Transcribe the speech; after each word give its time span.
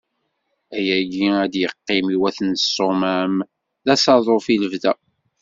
Ayagi 0.77 1.27
ad 1.43 1.49
d-iqqim 1.51 2.05
i 2.15 2.17
wat 2.21 2.39
n 2.47 2.51
Ṣṣumam 2.63 3.33
d 3.85 3.87
asaḍuf 3.93 4.45
i 4.53 4.55
lebda. 4.61 4.93